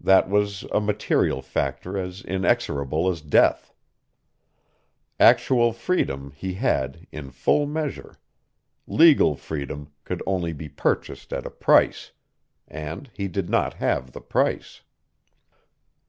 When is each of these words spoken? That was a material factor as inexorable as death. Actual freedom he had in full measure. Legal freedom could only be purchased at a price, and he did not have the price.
That 0.00 0.28
was 0.28 0.64
a 0.72 0.80
material 0.80 1.40
factor 1.42 1.96
as 1.96 2.22
inexorable 2.24 3.08
as 3.08 3.20
death. 3.20 3.72
Actual 5.20 5.72
freedom 5.72 6.32
he 6.34 6.54
had 6.54 7.06
in 7.12 7.30
full 7.30 7.66
measure. 7.66 8.16
Legal 8.88 9.36
freedom 9.36 9.92
could 10.02 10.24
only 10.26 10.52
be 10.52 10.68
purchased 10.68 11.32
at 11.32 11.46
a 11.46 11.50
price, 11.50 12.10
and 12.66 13.12
he 13.14 13.28
did 13.28 13.48
not 13.48 13.74
have 13.74 14.10
the 14.10 14.20
price. 14.20 14.80